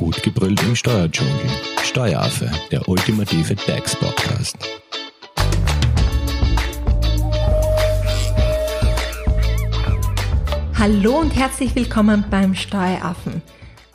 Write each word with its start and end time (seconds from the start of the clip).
Gut 0.00 0.22
gebrüllt 0.22 0.62
im 0.62 0.74
Steuerdschungel. 0.74 1.34
Steueraffe, 1.82 2.50
der 2.70 2.88
ultimative 2.88 3.54
DAX-Podcast. 3.54 4.56
Hallo 10.78 11.18
und 11.18 11.36
herzlich 11.36 11.76
willkommen 11.76 12.24
beim 12.30 12.54
Steueraffen. 12.54 13.42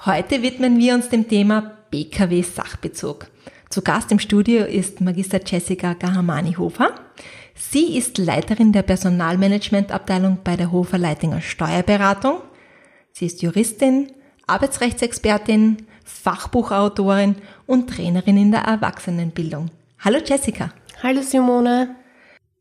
Heute 0.06 0.44
widmen 0.44 0.78
wir 0.78 0.94
uns 0.94 1.10
dem 1.10 1.28
Thema 1.28 1.72
BKW 1.90 2.44
Sachbezug. 2.44 3.26
Zu 3.72 3.82
Gast 3.82 4.12
im 4.12 4.20
Studio 4.20 4.64
ist 4.64 5.02
Magister 5.02 5.40
Jessica 5.44 5.94
Gahamani-Hofer. 5.94 6.94
Sie 7.56 7.98
ist 7.98 8.20
Leiterin 8.20 8.74
der 8.74 8.84
Personalmanagementabteilung 8.84 10.38
bei 10.44 10.56
der 10.56 10.72
Hofer 10.72 11.00
Leitinger 11.00 11.42
Steuerberatung. 11.42 12.42
Sie 13.12 13.26
ist 13.26 13.42
Juristin, 13.42 14.12
Arbeitsrechtsexpertin, 14.46 15.78
Fachbuchautorin 16.06 17.36
und 17.66 17.90
Trainerin 17.90 18.38
in 18.38 18.52
der 18.52 18.62
Erwachsenenbildung. 18.62 19.70
Hallo 20.00 20.20
Jessica. 20.24 20.70
Hallo 21.04 21.22
Simone. 21.22 21.96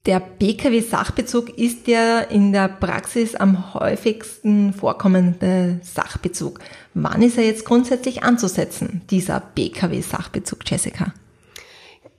Der 0.06 0.20
BKW-Sachbezug 0.20 1.56
ist 1.58 1.86
ja 1.86 2.20
in 2.20 2.52
der 2.52 2.68
Praxis 2.68 3.34
am 3.34 3.72
häufigsten 3.72 4.74
vorkommende 4.74 5.80
Sachbezug. 5.82 6.60
Wann 6.92 7.22
ist 7.22 7.38
er 7.38 7.44
jetzt 7.44 7.64
grundsätzlich 7.64 8.22
anzusetzen, 8.22 9.02
dieser 9.08 9.40
BKW-Sachbezug, 9.40 10.58
Jessica? 10.66 11.14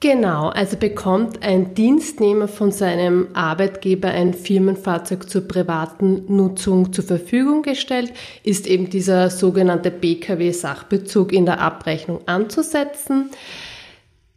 Genau, 0.07 0.49
also 0.49 0.77
bekommt 0.77 1.41
ein 1.41 1.73
Dienstnehmer 1.73 2.47
von 2.47 2.71
seinem 2.71 3.29
Arbeitgeber 3.33 4.09
ein 4.09 4.35
Firmenfahrzeug 4.35 5.27
zur 5.27 5.47
privaten 5.47 6.25
Nutzung 6.27 6.93
zur 6.93 7.03
Verfügung 7.03 7.63
gestellt, 7.63 8.13
ist 8.43 8.67
eben 8.67 8.91
dieser 8.91 9.31
sogenannte 9.31 9.89
BKW-Sachbezug 9.89 11.33
in 11.33 11.47
der 11.47 11.59
Abrechnung 11.59 12.19
anzusetzen. 12.27 13.31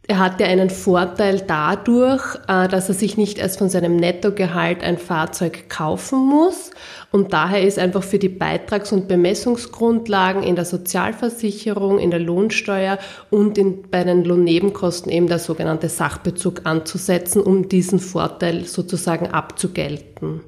Er 0.09 0.17
hat 0.17 0.39
ja 0.39 0.47
einen 0.47 0.71
Vorteil 0.71 1.43
dadurch, 1.45 2.23
äh, 2.47 2.67
dass 2.67 2.89
er 2.89 2.95
sich 2.95 3.15
nicht 3.15 3.37
erst 3.37 3.59
von 3.59 3.69
seinem 3.69 3.95
Nettogehalt 3.95 4.83
ein 4.83 4.97
Fahrzeug 4.97 5.69
kaufen 5.69 6.17
muss 6.17 6.71
und 7.11 7.31
daher 7.31 7.61
ist 7.61 7.77
einfach 7.77 8.01
für 8.01 8.17
die 8.17 8.27
Beitrags- 8.27 8.91
und 8.91 9.07
Bemessungsgrundlagen 9.07 10.41
in 10.41 10.55
der 10.55 10.65
Sozialversicherung, 10.65 11.99
in 11.99 12.09
der 12.09 12.21
Lohnsteuer 12.21 12.97
und 13.29 13.59
in, 13.59 13.83
bei 13.91 14.03
den 14.03 14.23
Lohnnebenkosten 14.23 15.11
eben 15.11 15.27
der 15.27 15.37
sogenannte 15.37 15.89
Sachbezug 15.89 16.61
anzusetzen, 16.63 17.43
um 17.43 17.69
diesen 17.69 17.99
Vorteil 17.99 18.65
sozusagen 18.65 19.27
abzugelten. 19.27 20.41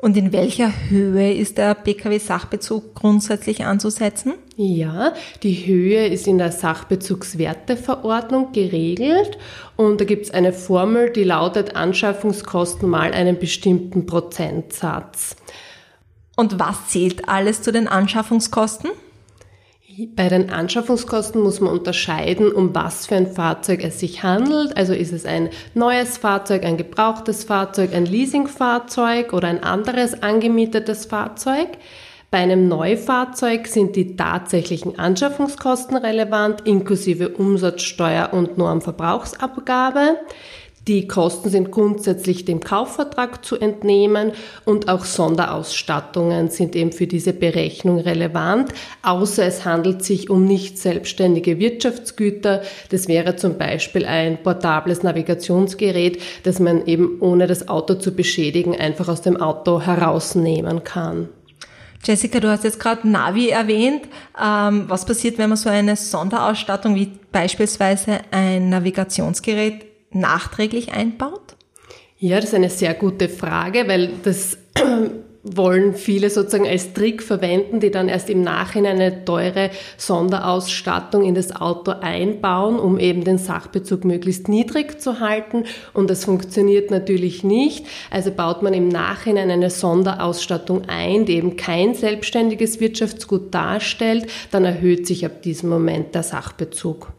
Und 0.00 0.16
in 0.16 0.32
welcher 0.32 0.72
Höhe 0.88 1.34
ist 1.34 1.58
der 1.58 1.74
Pkw-Sachbezug 1.74 2.94
grundsätzlich 2.94 3.66
anzusetzen? 3.66 4.32
Ja, 4.56 5.12
die 5.42 5.66
Höhe 5.66 6.06
ist 6.06 6.26
in 6.26 6.38
der 6.38 6.52
Sachbezugswerteverordnung 6.52 8.52
geregelt 8.52 9.36
und 9.76 10.00
da 10.00 10.06
gibt 10.06 10.24
es 10.24 10.30
eine 10.30 10.54
Formel, 10.54 11.10
die 11.10 11.24
lautet 11.24 11.76
Anschaffungskosten 11.76 12.88
mal 12.88 13.12
einen 13.12 13.38
bestimmten 13.38 14.06
Prozentsatz. 14.06 15.36
Und 16.34 16.58
was 16.58 16.88
zählt 16.88 17.28
alles 17.28 17.60
zu 17.60 17.70
den 17.70 17.86
Anschaffungskosten? 17.86 18.90
Bei 20.06 20.28
den 20.28 20.50
Anschaffungskosten 20.50 21.42
muss 21.42 21.60
man 21.60 21.72
unterscheiden, 21.72 22.52
um 22.52 22.74
was 22.74 23.06
für 23.06 23.16
ein 23.16 23.26
Fahrzeug 23.26 23.84
es 23.84 24.00
sich 24.00 24.22
handelt. 24.22 24.76
Also 24.76 24.94
ist 24.94 25.12
es 25.12 25.26
ein 25.26 25.50
neues 25.74 26.16
Fahrzeug, 26.16 26.64
ein 26.64 26.76
gebrauchtes 26.76 27.44
Fahrzeug, 27.44 27.94
ein 27.94 28.06
Leasingfahrzeug 28.06 29.32
oder 29.32 29.48
ein 29.48 29.62
anderes 29.62 30.22
angemietetes 30.22 31.06
Fahrzeug. 31.06 31.68
Bei 32.30 32.38
einem 32.38 32.68
Neufahrzeug 32.68 33.66
sind 33.66 33.96
die 33.96 34.16
tatsächlichen 34.16 34.98
Anschaffungskosten 34.98 35.96
relevant, 35.96 36.60
inklusive 36.64 37.30
Umsatzsteuer 37.30 38.30
und 38.32 38.56
Normverbrauchsabgabe. 38.56 40.16
Die 40.88 41.06
Kosten 41.06 41.50
sind 41.50 41.70
grundsätzlich 41.70 42.46
dem 42.46 42.60
Kaufvertrag 42.60 43.44
zu 43.44 43.56
entnehmen 43.56 44.32
und 44.64 44.88
auch 44.88 45.04
Sonderausstattungen 45.04 46.48
sind 46.48 46.74
eben 46.74 46.90
für 46.90 47.06
diese 47.06 47.34
Berechnung 47.34 47.98
relevant, 47.98 48.72
außer 49.02 49.44
es 49.44 49.66
handelt 49.66 50.02
sich 50.02 50.30
um 50.30 50.46
nicht 50.46 50.78
selbstständige 50.78 51.58
Wirtschaftsgüter. 51.58 52.62
Das 52.88 53.08
wäre 53.08 53.36
zum 53.36 53.58
Beispiel 53.58 54.06
ein 54.06 54.42
portables 54.42 55.02
Navigationsgerät, 55.02 56.18
das 56.44 56.60
man 56.60 56.86
eben 56.86 57.18
ohne 57.20 57.46
das 57.46 57.68
Auto 57.68 57.94
zu 57.94 58.12
beschädigen 58.12 58.74
einfach 58.74 59.08
aus 59.08 59.20
dem 59.20 59.36
Auto 59.36 59.82
herausnehmen 59.82 60.82
kann. 60.82 61.28
Jessica, 62.02 62.40
du 62.40 62.48
hast 62.48 62.64
jetzt 62.64 62.80
gerade 62.80 63.06
Navi 63.06 63.50
erwähnt. 63.50 64.04
Ähm, 64.42 64.84
was 64.88 65.04
passiert, 65.04 65.36
wenn 65.36 65.50
man 65.50 65.58
so 65.58 65.68
eine 65.68 65.96
Sonderausstattung 65.96 66.94
wie 66.94 67.12
beispielsweise 67.30 68.20
ein 68.30 68.70
Navigationsgerät 68.70 69.89
nachträglich 70.12 70.92
einbaut? 70.92 71.56
Ja, 72.18 72.36
das 72.36 72.46
ist 72.50 72.54
eine 72.54 72.70
sehr 72.70 72.94
gute 72.94 73.28
Frage, 73.28 73.88
weil 73.88 74.10
das 74.22 74.58
wollen 75.42 75.94
viele 75.94 76.28
sozusagen 76.28 76.68
als 76.68 76.92
Trick 76.92 77.22
verwenden, 77.22 77.80
die 77.80 77.90
dann 77.90 78.10
erst 78.10 78.28
im 78.28 78.42
Nachhinein 78.42 78.96
eine 78.96 79.24
teure 79.24 79.70
Sonderausstattung 79.96 81.24
in 81.24 81.34
das 81.34 81.56
Auto 81.56 81.92
einbauen, 81.92 82.78
um 82.78 82.98
eben 82.98 83.24
den 83.24 83.38
Sachbezug 83.38 84.04
möglichst 84.04 84.48
niedrig 84.48 85.00
zu 85.00 85.20
halten. 85.20 85.64
Und 85.94 86.10
das 86.10 86.26
funktioniert 86.26 86.90
natürlich 86.90 87.42
nicht. 87.42 87.86
Also 88.10 88.30
baut 88.32 88.62
man 88.62 88.74
im 88.74 88.88
Nachhinein 88.88 89.50
eine 89.50 89.70
Sonderausstattung 89.70 90.82
ein, 90.88 91.24
die 91.24 91.36
eben 91.36 91.56
kein 91.56 91.94
selbstständiges 91.94 92.80
Wirtschaftsgut 92.80 93.54
darstellt, 93.54 94.26
dann 94.50 94.66
erhöht 94.66 95.06
sich 95.06 95.24
ab 95.24 95.40
diesem 95.40 95.70
Moment 95.70 96.14
der 96.14 96.22
Sachbezug. 96.22 97.14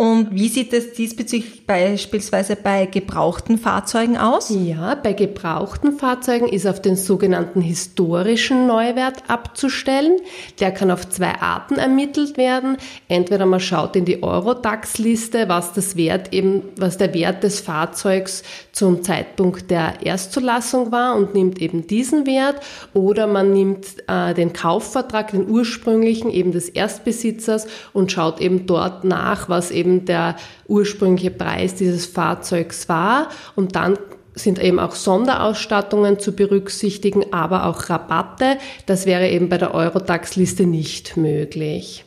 Und 0.00 0.28
wie 0.30 0.46
sieht 0.46 0.72
es 0.74 0.92
diesbezüglich 0.92 1.66
beispielsweise 1.66 2.54
bei 2.54 2.86
gebrauchten 2.86 3.58
Fahrzeugen 3.58 4.16
aus? 4.16 4.48
Ja, 4.48 4.94
bei 4.94 5.12
gebrauchten 5.12 5.98
Fahrzeugen 5.98 6.46
ist 6.46 6.68
auf 6.68 6.80
den 6.80 6.94
sogenannten 6.94 7.60
historischen 7.60 8.68
Neuwert 8.68 9.24
abzustellen. 9.26 10.18
Der 10.60 10.70
kann 10.70 10.92
auf 10.92 11.08
zwei 11.08 11.34
Arten 11.40 11.78
ermittelt 11.78 12.36
werden. 12.36 12.76
Entweder 13.08 13.44
man 13.44 13.58
schaut 13.58 13.96
in 13.96 14.04
die 14.04 14.22
Eurodax-Liste, 14.22 15.48
was 15.48 15.72
das 15.72 15.96
Wert 15.96 16.32
eben, 16.32 16.62
was 16.76 16.96
der 16.96 17.12
Wert 17.12 17.42
des 17.42 17.58
Fahrzeugs 17.58 18.44
zum 18.70 19.02
Zeitpunkt 19.02 19.68
der 19.68 20.06
Erstzulassung 20.06 20.92
war 20.92 21.16
und 21.16 21.34
nimmt 21.34 21.60
eben 21.60 21.88
diesen 21.88 22.24
Wert. 22.24 22.60
Oder 22.94 23.26
man 23.26 23.52
nimmt 23.52 23.84
äh, 24.06 24.32
den 24.32 24.52
Kaufvertrag, 24.52 25.32
den 25.32 25.48
ursprünglichen 25.48 26.30
eben 26.30 26.52
des 26.52 26.68
Erstbesitzers 26.68 27.66
und 27.92 28.12
schaut 28.12 28.40
eben 28.40 28.66
dort 28.66 29.02
nach, 29.02 29.48
was 29.48 29.72
eben 29.72 29.87
eben 29.88 30.04
der 30.04 30.36
ursprüngliche 30.66 31.30
Preis 31.30 31.74
dieses 31.74 32.06
Fahrzeugs 32.06 32.88
war. 32.88 33.28
Und 33.56 33.74
dann 33.74 33.98
sind 34.34 34.62
eben 34.62 34.78
auch 34.78 34.94
Sonderausstattungen 34.94 36.18
zu 36.18 36.32
berücksichtigen, 36.32 37.32
aber 37.32 37.66
auch 37.66 37.90
Rabatte. 37.90 38.58
Das 38.86 39.06
wäre 39.06 39.28
eben 39.28 39.48
bei 39.48 39.58
der 39.58 39.74
Eurodax-Liste 39.74 40.64
nicht 40.64 41.16
möglich. 41.16 42.04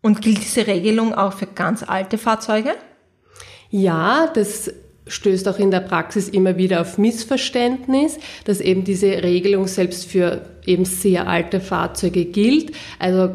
Und 0.00 0.20
gilt 0.20 0.38
diese 0.38 0.66
Regelung 0.66 1.14
auch 1.14 1.34
für 1.34 1.46
ganz 1.46 1.84
alte 1.84 2.18
Fahrzeuge? 2.18 2.74
Ja, 3.70 4.28
das 4.34 4.72
stößt 5.06 5.48
auch 5.48 5.58
in 5.58 5.70
der 5.70 5.80
Praxis 5.80 6.28
immer 6.28 6.56
wieder 6.56 6.80
auf 6.80 6.98
Missverständnis, 6.98 8.18
dass 8.44 8.60
eben 8.60 8.84
diese 8.84 9.22
Regelung 9.22 9.66
selbst 9.66 10.06
für 10.06 10.44
eben 10.66 10.84
sehr 10.84 11.28
alte 11.28 11.60
Fahrzeuge 11.60 12.24
gilt. 12.24 12.72
Also 12.98 13.30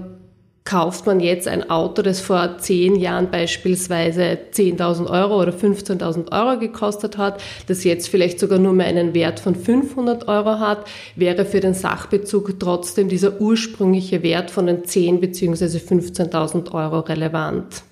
kauft 0.67 1.05
man 1.05 1.21
jetzt 1.21 1.47
ein 1.47 1.69
Auto, 1.69 2.01
das 2.01 2.19
vor 2.19 2.57
zehn 2.57 2.97
Jahren 2.97 3.31
beispielsweise 3.31 4.37
10.000 4.51 5.09
Euro 5.09 5.41
oder 5.41 5.53
15.000 5.53 6.33
Euro 6.33 6.59
gekostet 6.59 7.17
hat, 7.17 7.41
das 7.67 7.85
jetzt 7.85 8.09
vielleicht 8.09 8.37
sogar 8.37 8.59
nur 8.59 8.73
mehr 8.73 8.87
einen 8.87 9.13
Wert 9.13 9.39
von 9.39 9.55
500 9.55 10.27
Euro 10.27 10.59
hat, 10.59 10.85
wäre 11.15 11.45
für 11.45 11.61
den 11.61 11.73
Sachbezug 11.73 12.59
trotzdem 12.59 13.07
dieser 13.07 13.39
ursprüngliche 13.39 14.23
Wert 14.23 14.51
von 14.51 14.67
den 14.67 14.83
10 14.83 15.21
bzw. 15.21 15.77
15.000 15.77 16.73
Euro 16.73 16.99
relevant. 16.99 17.83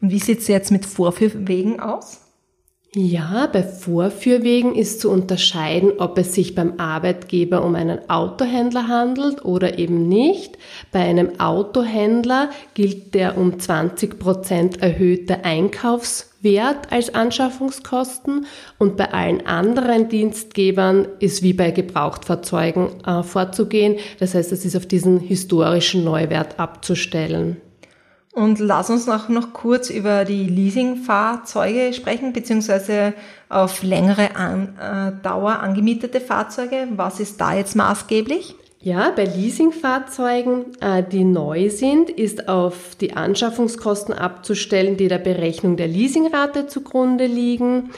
Und 0.00 0.12
wie 0.12 0.20
sieht 0.20 0.38
es 0.38 0.46
jetzt 0.46 0.70
mit 0.70 0.86
Vorführwegen 0.86 1.80
aus? 1.80 2.23
Ja, 2.96 3.48
bei 3.52 3.64
Vorführwegen 3.64 4.76
ist 4.76 5.00
zu 5.00 5.10
unterscheiden, 5.10 5.94
ob 5.98 6.16
es 6.16 6.32
sich 6.32 6.54
beim 6.54 6.74
Arbeitgeber 6.78 7.64
um 7.64 7.74
einen 7.74 8.08
Autohändler 8.08 8.86
handelt 8.86 9.44
oder 9.44 9.80
eben 9.80 10.06
nicht. 10.06 10.58
Bei 10.92 11.00
einem 11.00 11.40
Autohändler 11.40 12.50
gilt 12.74 13.14
der 13.14 13.36
um 13.36 13.58
20 13.58 14.20
Prozent 14.20 14.80
erhöhte 14.80 15.44
Einkaufswert 15.44 16.92
als 16.92 17.12
Anschaffungskosten 17.12 18.46
und 18.78 18.96
bei 18.96 19.12
allen 19.12 19.44
anderen 19.44 20.08
Dienstgebern 20.08 21.08
ist 21.18 21.42
wie 21.42 21.52
bei 21.52 21.72
Gebrauchtfahrzeugen 21.72 23.04
äh, 23.04 23.24
vorzugehen. 23.24 23.96
Das 24.20 24.36
heißt, 24.36 24.52
es 24.52 24.64
ist 24.64 24.76
auf 24.76 24.86
diesen 24.86 25.18
historischen 25.18 26.04
Neuwert 26.04 26.60
abzustellen. 26.60 27.56
Und 28.34 28.58
lass 28.58 28.90
uns 28.90 29.06
noch, 29.06 29.28
noch 29.28 29.52
kurz 29.52 29.90
über 29.90 30.24
die 30.24 30.44
Leasingfahrzeuge 30.44 31.92
sprechen, 31.92 32.32
beziehungsweise 32.32 33.14
auf 33.48 33.84
längere 33.84 34.34
An 34.34 34.76
äh, 34.76 35.22
Dauer 35.22 35.60
angemietete 35.60 36.20
Fahrzeuge. 36.20 36.88
Was 36.96 37.20
ist 37.20 37.40
da 37.40 37.54
jetzt 37.54 37.76
maßgeblich? 37.76 38.56
Ja, 38.80 39.12
bei 39.14 39.24
Leasingfahrzeugen, 39.24 40.78
äh, 40.80 41.04
die 41.04 41.22
neu 41.22 41.70
sind, 41.70 42.10
ist 42.10 42.48
auf 42.48 42.96
die 43.00 43.14
Anschaffungskosten 43.14 44.12
abzustellen, 44.12 44.96
die 44.96 45.08
der 45.08 45.18
Berechnung 45.18 45.76
der 45.76 45.88
Leasingrate 45.88 46.66
zugrunde 46.66 47.26
liegen. 47.26 47.92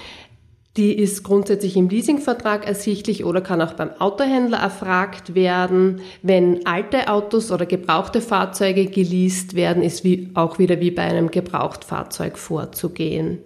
Die 0.76 0.92
ist 0.92 1.22
grundsätzlich 1.22 1.76
im 1.76 1.88
Leasingvertrag 1.88 2.66
ersichtlich 2.66 3.24
oder 3.24 3.40
kann 3.40 3.62
auch 3.62 3.72
beim 3.72 3.90
Autohändler 3.98 4.58
erfragt 4.58 5.34
werden. 5.34 6.02
Wenn 6.22 6.66
alte 6.66 7.08
Autos 7.08 7.50
oder 7.50 7.64
gebrauchte 7.64 8.20
Fahrzeuge 8.20 8.86
geleast 8.86 9.54
werden, 9.54 9.82
ist 9.82 10.04
wie, 10.04 10.30
auch 10.34 10.58
wieder 10.58 10.78
wie 10.80 10.90
bei 10.90 11.02
einem 11.02 11.30
Gebrauchtfahrzeug 11.30 12.36
vorzugehen. 12.36 13.38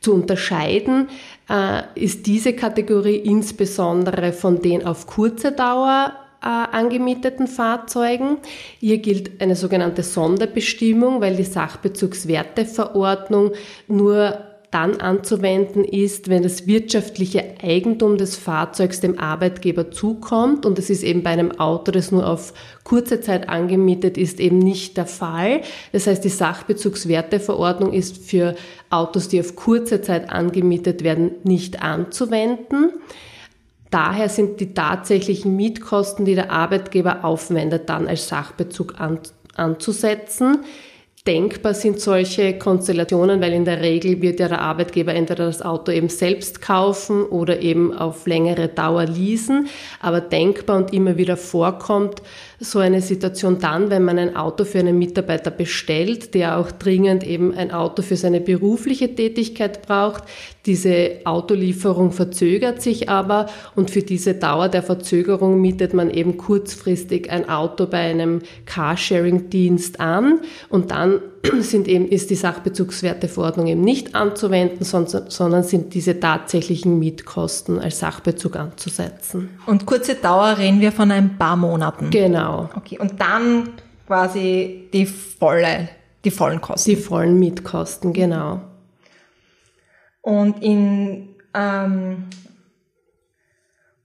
Zu 0.00 0.14
unterscheiden 0.14 1.08
äh, 1.50 1.82
ist 1.96 2.26
diese 2.26 2.52
Kategorie 2.52 3.16
insbesondere 3.16 4.32
von 4.32 4.62
den 4.62 4.86
auf 4.86 5.08
kurze 5.08 5.50
Dauer 5.50 6.12
äh, 6.40 6.46
angemieteten 6.46 7.48
Fahrzeugen. 7.48 8.36
Hier 8.78 8.98
gilt 8.98 9.42
eine 9.42 9.56
sogenannte 9.56 10.04
Sonderbestimmung, 10.04 11.20
weil 11.20 11.34
die 11.34 11.42
Sachbezugswerteverordnung 11.42 13.54
nur 13.88 14.38
dann 14.70 15.00
anzuwenden 15.00 15.82
ist, 15.82 16.28
wenn 16.28 16.42
das 16.42 16.66
wirtschaftliche 16.66 17.54
Eigentum 17.62 18.18
des 18.18 18.36
Fahrzeugs 18.36 19.00
dem 19.00 19.18
Arbeitgeber 19.18 19.90
zukommt. 19.90 20.66
Und 20.66 20.76
das 20.76 20.90
ist 20.90 21.02
eben 21.02 21.22
bei 21.22 21.30
einem 21.30 21.52
Auto, 21.58 21.90
das 21.90 22.12
nur 22.12 22.26
auf 22.26 22.52
kurze 22.84 23.22
Zeit 23.22 23.48
angemietet 23.48 24.18
ist, 24.18 24.40
eben 24.40 24.58
nicht 24.58 24.98
der 24.98 25.06
Fall. 25.06 25.62
Das 25.92 26.06
heißt, 26.06 26.22
die 26.22 26.28
Sachbezugswerteverordnung 26.28 27.94
ist 27.94 28.18
für 28.18 28.56
Autos, 28.90 29.28
die 29.28 29.40
auf 29.40 29.56
kurze 29.56 30.02
Zeit 30.02 30.30
angemietet 30.30 31.02
werden, 31.02 31.30
nicht 31.44 31.82
anzuwenden. 31.82 32.92
Daher 33.90 34.28
sind 34.28 34.60
die 34.60 34.74
tatsächlichen 34.74 35.56
Mietkosten, 35.56 36.26
die 36.26 36.34
der 36.34 36.52
Arbeitgeber 36.52 37.24
aufwendet, 37.24 37.88
dann 37.88 38.06
als 38.06 38.28
Sachbezug 38.28 39.00
an, 39.00 39.18
anzusetzen 39.54 40.58
denkbar 41.28 41.74
sind 41.74 42.00
solche 42.00 42.56
Konstellationen, 42.58 43.42
weil 43.42 43.52
in 43.52 43.66
der 43.66 43.82
Regel 43.82 44.22
wird 44.22 44.40
ja 44.40 44.48
der 44.48 44.62
Arbeitgeber 44.62 45.14
entweder 45.14 45.44
das 45.44 45.60
Auto 45.60 45.92
eben 45.92 46.08
selbst 46.08 46.62
kaufen 46.62 47.22
oder 47.22 47.60
eben 47.60 47.92
auf 47.92 48.26
längere 48.26 48.68
Dauer 48.68 49.04
leasen. 49.04 49.68
Aber 50.00 50.22
denkbar 50.22 50.78
und 50.78 50.94
immer 50.94 51.18
wieder 51.18 51.36
vorkommt 51.36 52.22
so 52.60 52.80
eine 52.80 53.00
Situation 53.00 53.58
dann, 53.60 53.88
wenn 53.90 54.04
man 54.04 54.18
ein 54.18 54.34
Auto 54.34 54.64
für 54.64 54.80
einen 54.80 54.98
Mitarbeiter 54.98 55.50
bestellt, 55.50 56.34
der 56.34 56.58
auch 56.58 56.72
dringend 56.72 57.24
eben 57.24 57.54
ein 57.54 57.70
Auto 57.70 58.02
für 58.02 58.16
seine 58.16 58.40
berufliche 58.40 59.14
Tätigkeit 59.14 59.82
braucht. 59.86 60.24
Diese 60.66 61.20
Autolieferung 61.24 62.10
verzögert 62.10 62.82
sich 62.82 63.08
aber 63.08 63.46
und 63.76 63.90
für 63.90 64.02
diese 64.02 64.34
Dauer 64.34 64.68
der 64.68 64.82
Verzögerung 64.82 65.60
mietet 65.60 65.94
man 65.94 66.10
eben 66.10 66.36
kurzfristig 66.36 67.30
ein 67.30 67.48
Auto 67.48 67.86
bei 67.86 67.98
einem 67.98 68.40
Carsharing-Dienst 68.66 70.00
an 70.00 70.40
und 70.68 70.90
dann 70.90 71.20
sind 71.60 71.88
eben, 71.88 72.08
ist 72.08 72.30
die 72.30 72.34
Sachbezugswerteverordnung 72.34 73.66
eben 73.66 73.80
nicht 73.80 74.14
anzuwenden, 74.14 74.84
sondern 74.84 75.62
sind 75.62 75.94
diese 75.94 76.18
tatsächlichen 76.18 76.98
Mietkosten 76.98 77.78
als 77.78 78.00
Sachbezug 78.00 78.56
anzusetzen. 78.56 79.50
Und 79.66 79.86
kurze 79.86 80.14
Dauer 80.14 80.58
reden 80.58 80.80
wir 80.80 80.92
von 80.92 81.10
ein 81.10 81.38
paar 81.38 81.56
Monaten. 81.56 82.10
Genau. 82.10 82.70
Okay, 82.74 82.98
und 82.98 83.20
dann 83.20 83.70
quasi 84.06 84.88
die 84.92 85.06
volle, 85.06 85.88
die 86.24 86.30
vollen 86.30 86.60
Kosten. 86.60 86.90
Die 86.90 86.96
vollen 86.96 87.38
Mietkosten, 87.38 88.12
genau. 88.12 88.60
Und 90.22 90.62
in 90.62 91.28
ähm, 91.54 92.24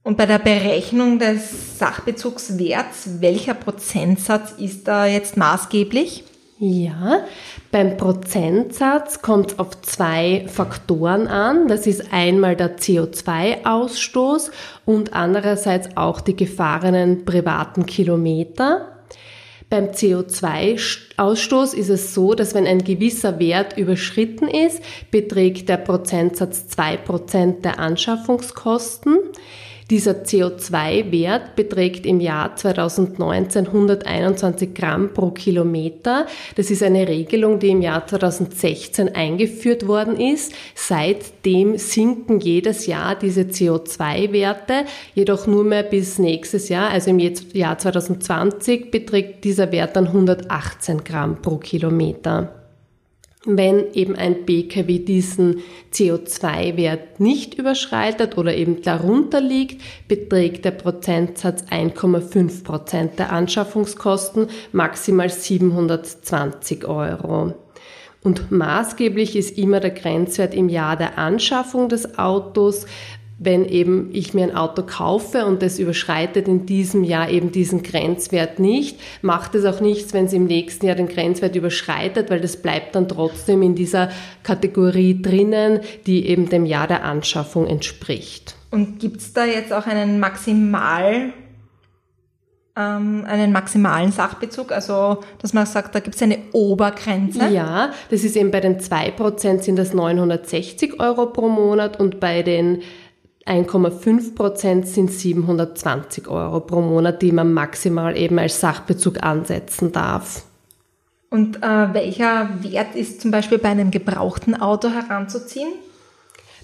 und 0.02 0.18
bei 0.18 0.26
der 0.26 0.38
Berechnung 0.38 1.18
des 1.18 1.78
Sachbezugswerts, 1.78 3.20
welcher 3.20 3.54
Prozentsatz 3.54 4.52
ist 4.58 4.86
da 4.86 5.06
jetzt 5.06 5.38
maßgeblich? 5.38 6.24
Ja, 6.66 7.26
beim 7.72 7.98
Prozentsatz 7.98 9.20
kommt 9.20 9.52
es 9.52 9.58
auf 9.58 9.82
zwei 9.82 10.46
Faktoren 10.48 11.26
an. 11.26 11.68
Das 11.68 11.86
ist 11.86 12.10
einmal 12.10 12.56
der 12.56 12.78
CO2-Ausstoß 12.78 14.50
und 14.86 15.12
andererseits 15.12 15.94
auch 15.94 16.22
die 16.22 16.34
gefahrenen 16.34 17.26
privaten 17.26 17.84
Kilometer. 17.84 19.02
Beim 19.68 19.88
CO2-Ausstoß 19.88 21.74
ist 21.74 21.90
es 21.90 22.14
so, 22.14 22.32
dass 22.32 22.54
wenn 22.54 22.66
ein 22.66 22.82
gewisser 22.82 23.38
Wert 23.38 23.76
überschritten 23.76 24.48
ist, 24.48 24.80
beträgt 25.10 25.68
der 25.68 25.76
Prozentsatz 25.76 26.68
zwei 26.68 26.96
Prozent 26.96 27.66
der 27.66 27.78
Anschaffungskosten. 27.78 29.18
Dieser 29.94 30.24
CO2-Wert 30.24 31.54
beträgt 31.54 32.04
im 32.04 32.18
Jahr 32.18 32.56
2019 32.56 33.68
121 33.68 34.74
Gramm 34.74 35.14
pro 35.14 35.30
Kilometer. 35.30 36.26
Das 36.56 36.72
ist 36.72 36.82
eine 36.82 37.06
Regelung, 37.06 37.60
die 37.60 37.68
im 37.68 37.80
Jahr 37.80 38.04
2016 38.04 39.14
eingeführt 39.14 39.86
worden 39.86 40.18
ist. 40.18 40.52
Seitdem 40.74 41.78
sinken 41.78 42.40
jedes 42.40 42.86
Jahr 42.86 43.14
diese 43.14 43.42
CO2-Werte, 43.42 44.84
jedoch 45.14 45.46
nur 45.46 45.62
mehr 45.62 45.84
bis 45.84 46.18
nächstes 46.18 46.68
Jahr, 46.68 46.90
also 46.90 47.10
im 47.10 47.20
Jahr 47.20 47.78
2020 47.78 48.90
beträgt 48.90 49.44
dieser 49.44 49.70
Wert 49.70 49.94
dann 49.94 50.08
118 50.08 51.04
Gramm 51.04 51.40
pro 51.40 51.58
Kilometer. 51.58 52.63
Wenn 53.46 53.92
eben 53.92 54.16
ein 54.16 54.46
BKW 54.46 55.00
diesen 55.00 55.62
CO2-Wert 55.92 57.20
nicht 57.20 57.54
überschreitet 57.54 58.38
oder 58.38 58.54
eben 58.54 58.80
darunter 58.80 59.40
liegt, 59.40 59.82
beträgt 60.08 60.64
der 60.64 60.70
Prozentsatz 60.70 61.62
1,5 61.64 62.64
Prozent 62.64 63.18
der 63.18 63.32
Anschaffungskosten, 63.32 64.48
maximal 64.72 65.28
720 65.28 66.86
Euro. 66.86 67.52
Und 68.22 68.50
maßgeblich 68.50 69.36
ist 69.36 69.58
immer 69.58 69.80
der 69.80 69.90
Grenzwert 69.90 70.54
im 70.54 70.70
Jahr 70.70 70.96
der 70.96 71.18
Anschaffung 71.18 71.90
des 71.90 72.18
Autos, 72.18 72.86
wenn 73.38 73.64
eben 73.64 74.10
ich 74.12 74.32
mir 74.32 74.44
ein 74.44 74.56
Auto 74.56 74.82
kaufe 74.82 75.44
und 75.46 75.62
es 75.62 75.78
überschreitet 75.78 76.46
in 76.46 76.66
diesem 76.66 77.02
Jahr 77.02 77.28
eben 77.28 77.50
diesen 77.50 77.82
Grenzwert 77.82 78.58
nicht, 78.58 79.00
macht 79.22 79.54
es 79.54 79.64
auch 79.64 79.80
nichts, 79.80 80.12
wenn 80.12 80.26
es 80.26 80.32
im 80.32 80.44
nächsten 80.44 80.86
Jahr 80.86 80.94
den 80.94 81.08
Grenzwert 81.08 81.56
überschreitet, 81.56 82.30
weil 82.30 82.40
das 82.40 82.56
bleibt 82.56 82.94
dann 82.94 83.08
trotzdem 83.08 83.62
in 83.62 83.74
dieser 83.74 84.10
Kategorie 84.42 85.20
drinnen, 85.20 85.80
die 86.06 86.26
eben 86.28 86.48
dem 86.48 86.64
Jahr 86.64 86.86
der 86.86 87.04
Anschaffung 87.04 87.66
entspricht. 87.66 88.56
Und 88.70 88.98
gibt 88.98 89.18
es 89.18 89.32
da 89.32 89.44
jetzt 89.44 89.72
auch 89.72 89.86
einen 89.86 90.18
Maximal, 90.20 91.32
ähm, 92.76 93.24
einen 93.26 93.52
maximalen 93.52 94.10
Sachbezug, 94.10 94.72
also 94.72 95.18
dass 95.38 95.52
man 95.52 95.66
sagt, 95.66 95.94
da 95.94 96.00
gibt 96.00 96.16
es 96.16 96.22
eine 96.22 96.38
Obergrenze? 96.52 97.48
Ja, 97.48 97.92
das 98.10 98.24
ist 98.24 98.36
eben 98.36 98.50
bei 98.50 98.60
den 98.60 98.80
2% 98.80 99.62
sind 99.62 99.76
das 99.76 99.94
960 99.94 100.98
Euro 101.00 101.26
pro 101.26 101.48
Monat 101.48 102.00
und 102.00 102.18
bei 102.18 102.42
den 102.42 102.82
1,5 103.46 104.34
Prozent 104.34 104.88
sind 104.88 105.12
720 105.12 106.28
Euro 106.28 106.60
pro 106.60 106.80
Monat, 106.80 107.20
die 107.20 107.32
man 107.32 107.52
maximal 107.52 108.16
eben 108.16 108.38
als 108.38 108.60
Sachbezug 108.60 109.22
ansetzen 109.22 109.92
darf. 109.92 110.44
Und 111.30 111.62
äh, 111.62 111.92
welcher 111.92 112.48
Wert 112.62 112.94
ist 112.94 113.20
zum 113.20 113.30
Beispiel 113.30 113.58
bei 113.58 113.68
einem 113.68 113.90
gebrauchten 113.90 114.54
Auto 114.54 114.88
heranzuziehen? 114.88 115.72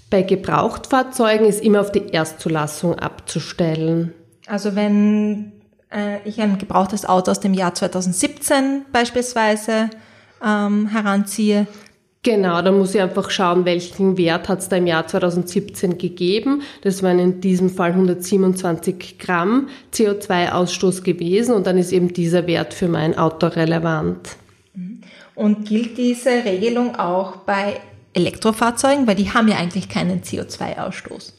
Bei 0.09 0.23
Gebrauchtfahrzeugen 0.23 1.45
ist 1.45 1.63
immer 1.63 1.81
auf 1.81 1.91
die 1.91 2.09
Erstzulassung 2.09 2.97
abzustellen. 2.97 4.13
Also 4.47 4.75
wenn 4.75 5.51
äh, 5.91 6.27
ich 6.27 6.41
ein 6.41 6.57
gebrauchtes 6.57 7.05
Auto 7.05 7.31
aus 7.31 7.39
dem 7.39 7.53
Jahr 7.53 7.75
2017 7.75 8.85
beispielsweise 8.91 9.89
ähm, 10.43 10.87
heranziehe, 10.87 11.67
Genau, 12.23 12.61
da 12.61 12.71
muss 12.71 12.93
ich 12.93 13.01
einfach 13.01 13.31
schauen, 13.31 13.65
welchen 13.65 14.15
Wert 14.15 14.47
hat 14.47 14.59
es 14.59 14.69
da 14.69 14.75
im 14.75 14.85
Jahr 14.85 15.07
2017 15.07 15.97
gegeben. 15.97 16.61
Das 16.83 17.01
waren 17.01 17.17
in 17.17 17.41
diesem 17.41 17.69
Fall 17.71 17.91
127 17.91 19.17
Gramm 19.17 19.69
CO2-Ausstoß 19.91 21.01
gewesen 21.01 21.55
und 21.55 21.65
dann 21.65 21.79
ist 21.79 21.91
eben 21.91 22.13
dieser 22.13 22.45
Wert 22.45 22.75
für 22.75 22.87
mein 22.87 23.17
Auto 23.17 23.47
relevant. 23.47 24.35
Und 25.33 25.67
gilt 25.67 25.97
diese 25.97 26.45
Regelung 26.45 26.95
auch 26.95 27.37
bei 27.37 27.79
Elektrofahrzeugen, 28.13 29.07
weil 29.07 29.15
die 29.15 29.31
haben 29.31 29.47
ja 29.47 29.57
eigentlich 29.57 29.89
keinen 29.89 30.21
CO2-Ausstoß? 30.21 31.33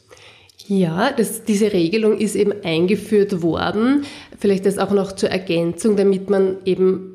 Ja, 0.67 1.11
das, 1.11 1.45
diese 1.45 1.71
Regelung 1.71 2.17
ist 2.17 2.35
eben 2.35 2.53
eingeführt 2.63 3.41
worden. 3.41 4.05
Vielleicht 4.37 4.65
das 4.65 4.77
auch 4.77 4.91
noch 4.91 5.13
zur 5.13 5.29
Ergänzung, 5.29 5.95
damit 5.95 6.29
man 6.29 6.57
eben 6.65 7.12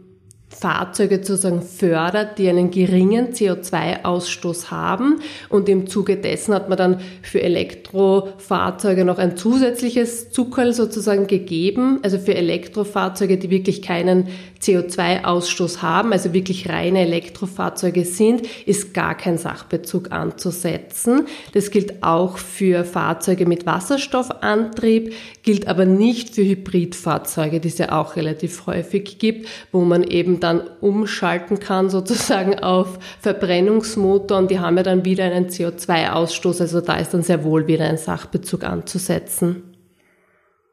Fahrzeuge 0.61 1.19
sozusagen 1.19 1.62
fördert, 1.62 2.38
die 2.38 2.49
einen 2.49 2.71
geringen 2.71 3.29
CO2-Ausstoß 3.29 4.71
haben. 4.71 5.21
Und 5.49 5.69
im 5.69 5.87
Zuge 5.87 6.17
dessen 6.17 6.53
hat 6.53 6.69
man 6.69 6.77
dann 6.77 7.00
für 7.23 7.41
Elektrofahrzeuge 7.41 9.05
noch 9.05 9.19
ein 9.19 9.37
zusätzliches 9.37 10.31
Zuckerl 10.31 10.73
sozusagen 10.73 11.29
gegeben. 11.29 12.00
Also 12.03 12.19
für 12.19 12.35
Elektrofahrzeuge, 12.35 13.38
die 13.38 13.50
wirklich 13.50 13.83
keinen 13.83 14.29
CO2-Ausstoß 14.61 15.83
haben, 15.83 16.12
also 16.12 16.33
wirklich 16.33 16.69
reine 16.69 17.03
Elektrofahrzeuge 17.03 18.05
sind, 18.05 18.43
ist 18.67 18.93
gar 18.93 19.17
kein 19.17 19.38
Sachbezug 19.38 20.11
anzusetzen. 20.11 21.27
Das 21.53 21.71
gilt 21.71 22.03
auch 22.03 22.38
für 22.38 22.85
Fahrzeuge 22.85 23.47
mit 23.47 23.65
Wasserstoffantrieb, 23.67 25.15
gilt 25.45 25.69
aber 25.69 25.85
nicht 25.85 26.35
für 26.35 26.43
Hybridfahrzeuge, 26.43 27.61
die 27.61 27.69
es 27.69 27.79
ja 27.79 27.93
auch 27.93 28.17
relativ 28.17 28.67
häufig 28.67 29.19
gibt, 29.21 29.47
wo 29.71 29.83
man 29.83 30.03
eben 30.03 30.41
dann 30.41 30.48
umschalten 30.81 31.61
kann 31.61 31.90
sozusagen 31.90 32.59
auf 32.59 32.99
Verbrennungsmotor 33.21 34.38
und 34.38 34.50
die 34.50 34.61
haben 34.61 34.76
ja 34.76 34.83
dann 34.83 35.05
wieder 35.05 35.25
einen 35.25 35.49
CO2-Ausstoß, 35.49 36.61
also 36.61 36.81
da 36.81 36.97
ist 36.97 37.14
dann 37.14 37.23
sehr 37.23 37.45
wohl 37.45 37.67
wieder 37.67 37.85
ein 37.85 37.99
Sachbezug 37.99 38.64
anzusetzen. 38.64 39.62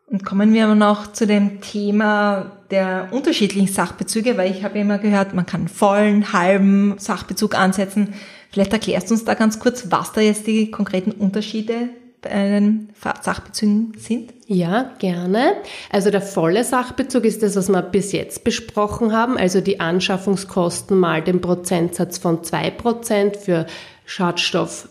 Und 0.07 0.23
kommen 0.23 0.53
wir 0.53 0.65
aber 0.65 0.75
noch 0.75 1.11
zu 1.13 1.25
dem 1.25 1.61
Thema 1.61 2.51
der 2.69 3.09
unterschiedlichen 3.11 3.67
Sachbezüge, 3.67 4.37
weil 4.37 4.51
ich 4.51 4.63
habe 4.63 4.77
immer 4.77 4.99
gehört, 4.99 5.33
man 5.33 5.47
kann 5.47 5.67
vollen, 5.67 6.31
halben 6.31 6.95
Sachbezug 6.97 7.55
ansetzen. 7.55 8.13
Vielleicht 8.51 8.71
erklärst 8.71 9.09
du 9.09 9.15
uns 9.15 9.25
da 9.25 9.33
ganz 9.33 9.59
kurz, 9.59 9.87
was 9.89 10.13
da 10.13 10.21
jetzt 10.21 10.45
die 10.45 10.69
konkreten 10.69 11.11
Unterschiede 11.11 11.89
den 12.25 12.89
Sachbezügen 13.21 13.93
sind? 13.97 14.33
Ja, 14.47 14.91
gerne. 14.99 15.53
Also 15.91 16.11
der 16.11 16.21
volle 16.21 16.63
Sachbezug 16.63 17.25
ist 17.25 17.41
das, 17.43 17.55
was 17.55 17.69
wir 17.69 17.81
bis 17.81 18.11
jetzt 18.11 18.43
besprochen 18.43 19.13
haben, 19.13 19.37
also 19.37 19.61
die 19.61 19.79
Anschaffungskosten 19.79 20.97
mal 20.97 21.23
den 21.23 21.41
Prozentsatz 21.41 22.17
von 22.17 22.43
zwei 22.43 22.69
Prozent 22.69 23.37
für 23.37 23.65
Schadstoff 24.05 24.87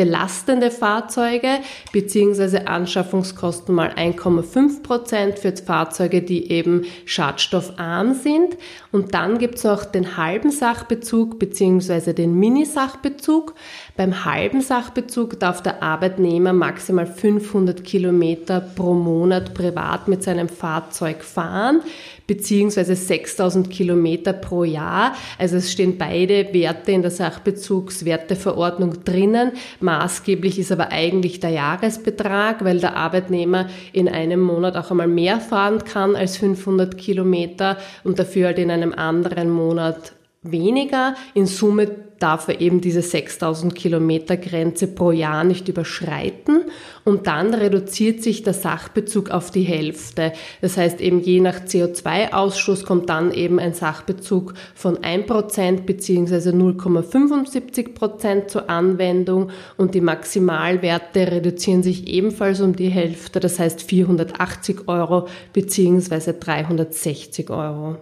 belastende 0.00 0.70
Fahrzeuge 0.70 1.58
beziehungsweise 1.92 2.68
Anschaffungskosten 2.68 3.74
mal 3.74 3.90
1,5 3.90 4.82
Prozent 4.82 5.38
für 5.38 5.54
Fahrzeuge, 5.54 6.22
die 6.22 6.50
eben 6.50 6.86
schadstoffarm 7.04 8.14
sind. 8.14 8.56
Und 8.92 9.12
dann 9.12 9.36
gibt's 9.36 9.62
noch 9.62 9.84
den 9.84 10.16
halben 10.16 10.52
Sachbezug 10.52 11.38
beziehungsweise 11.38 12.14
den 12.14 12.32
Mini-Sachbezug. 12.32 13.54
Beim 13.94 14.24
halben 14.24 14.62
Sachbezug 14.62 15.38
darf 15.38 15.62
der 15.62 15.82
Arbeitnehmer 15.82 16.54
maximal 16.54 17.06
500 17.06 17.84
Kilometer 17.84 18.62
pro 18.62 18.94
Monat 18.94 19.52
privat 19.52 20.08
mit 20.08 20.22
seinem 20.22 20.48
Fahrzeug 20.48 21.22
fahren 21.22 21.82
beziehungsweise 22.30 22.94
6000 22.94 23.70
Kilometer 23.70 24.32
pro 24.32 24.62
Jahr. 24.62 25.16
Also 25.36 25.56
es 25.56 25.72
stehen 25.72 25.98
beide 25.98 26.54
Werte 26.54 26.92
in 26.92 27.02
der 27.02 27.10
Sachbezugswerteverordnung 27.10 29.02
drinnen. 29.02 29.50
Maßgeblich 29.80 30.60
ist 30.60 30.70
aber 30.70 30.92
eigentlich 30.92 31.40
der 31.40 31.50
Jahresbetrag, 31.50 32.64
weil 32.64 32.78
der 32.78 32.94
Arbeitnehmer 32.94 33.68
in 33.92 34.08
einem 34.08 34.38
Monat 34.38 34.76
auch 34.76 34.92
einmal 34.92 35.08
mehr 35.08 35.40
fahren 35.40 35.82
kann 35.82 36.14
als 36.14 36.36
500 36.36 36.96
Kilometer 36.96 37.78
und 38.04 38.20
dafür 38.20 38.46
halt 38.46 38.60
in 38.60 38.70
einem 38.70 38.92
anderen 38.92 39.50
Monat 39.50 40.12
weniger. 40.42 41.16
In 41.34 41.46
Summe 41.46 41.90
darf 42.20 42.48
er 42.48 42.60
eben 42.60 42.80
diese 42.80 43.02
6000 43.02 43.74
Kilometer 43.74 44.36
Grenze 44.36 44.86
pro 44.86 45.10
Jahr 45.10 45.42
nicht 45.42 45.68
überschreiten 45.68 46.66
und 47.04 47.26
dann 47.26 47.54
reduziert 47.54 48.22
sich 48.22 48.42
der 48.42 48.52
Sachbezug 48.52 49.30
auf 49.30 49.50
die 49.50 49.62
Hälfte. 49.62 50.32
Das 50.60 50.76
heißt 50.76 51.00
eben 51.00 51.20
je 51.20 51.40
nach 51.40 51.60
CO2-Ausstoß 51.60 52.84
kommt 52.84 53.08
dann 53.08 53.32
eben 53.32 53.58
ein 53.58 53.72
Sachbezug 53.74 54.54
von 54.74 54.98
1% 54.98 55.80
bzw. 55.80 56.50
0,75% 56.50 58.48
zur 58.48 58.68
Anwendung 58.68 59.50
und 59.76 59.94
die 59.94 60.02
Maximalwerte 60.02 61.32
reduzieren 61.32 61.82
sich 61.82 62.06
ebenfalls 62.06 62.60
um 62.60 62.76
die 62.76 62.90
Hälfte, 62.90 63.40
das 63.40 63.58
heißt 63.58 63.82
480 63.82 64.86
Euro 64.88 65.26
bzw. 65.52 66.34
360 66.38 67.48
Euro. 67.50 67.96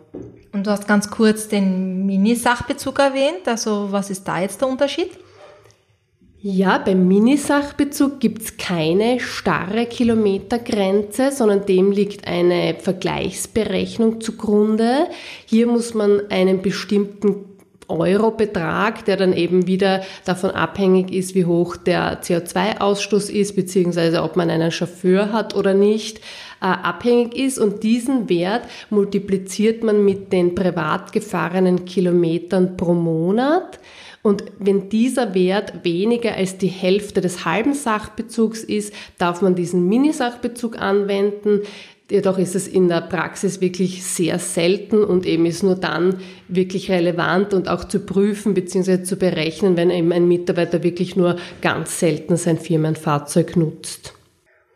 Und 0.52 0.66
du 0.66 0.70
hast 0.70 0.88
ganz 0.88 1.10
kurz 1.10 1.48
den 1.48 2.06
Mini-Sachbezug 2.06 2.98
erwähnt. 2.98 3.46
Also 3.46 3.88
was 3.90 4.07
ist 4.10 4.24
da 4.24 4.40
jetzt 4.40 4.60
der 4.60 4.68
Unterschied? 4.68 5.10
Ja, 6.40 6.78
beim 6.78 7.08
Minisachbezug 7.08 8.20
gibt's 8.20 8.56
keine 8.56 9.18
starre 9.18 9.86
Kilometergrenze, 9.86 11.32
sondern 11.32 11.66
dem 11.66 11.90
liegt 11.90 12.28
eine 12.28 12.76
Vergleichsberechnung 12.78 14.20
zugrunde. 14.20 15.08
Hier 15.46 15.66
muss 15.66 15.94
man 15.94 16.30
einen 16.30 16.62
bestimmten 16.62 17.57
Eurobetrag, 17.88 19.04
der 19.06 19.16
dann 19.16 19.32
eben 19.32 19.66
wieder 19.66 20.02
davon 20.24 20.50
abhängig 20.50 21.10
ist, 21.12 21.34
wie 21.34 21.46
hoch 21.46 21.76
der 21.76 22.22
CO2-Ausstoß 22.22 23.30
ist, 23.30 23.56
beziehungsweise 23.56 24.22
ob 24.22 24.36
man 24.36 24.50
einen 24.50 24.70
Chauffeur 24.70 25.32
hat 25.32 25.54
oder 25.54 25.74
nicht, 25.74 26.18
äh, 26.60 26.66
abhängig 26.66 27.34
ist. 27.36 27.58
Und 27.58 27.82
diesen 27.82 28.28
Wert 28.28 28.62
multipliziert 28.90 29.82
man 29.82 30.04
mit 30.04 30.32
den 30.32 30.54
privat 30.54 31.12
gefahrenen 31.12 31.84
Kilometern 31.84 32.76
pro 32.76 32.94
Monat. 32.94 33.78
Und 34.22 34.44
wenn 34.58 34.88
dieser 34.88 35.34
Wert 35.34 35.84
weniger 35.84 36.34
als 36.34 36.58
die 36.58 36.66
Hälfte 36.66 37.20
des 37.20 37.44
halben 37.44 37.72
Sachbezugs 37.72 38.64
ist, 38.64 38.92
darf 39.16 39.42
man 39.42 39.54
diesen 39.54 39.88
Minisachbezug 39.88 40.78
anwenden. 40.78 41.62
Jedoch 42.10 42.38
ist 42.38 42.54
es 42.54 42.66
in 42.66 42.88
der 42.88 43.02
Praxis 43.02 43.60
wirklich 43.60 44.02
sehr 44.02 44.38
selten 44.38 45.04
und 45.04 45.26
eben 45.26 45.44
ist 45.44 45.62
nur 45.62 45.74
dann 45.74 46.20
wirklich 46.48 46.90
relevant 46.90 47.52
und 47.52 47.68
auch 47.68 47.84
zu 47.84 48.00
prüfen 48.00 48.54
bzw. 48.54 49.02
zu 49.02 49.16
berechnen, 49.16 49.76
wenn 49.76 49.90
eben 49.90 50.10
ein 50.12 50.26
Mitarbeiter 50.26 50.82
wirklich 50.82 51.16
nur 51.16 51.36
ganz 51.60 51.98
selten 51.98 52.36
sein 52.38 52.58
Firmenfahrzeug 52.58 53.56
nutzt. 53.56 54.14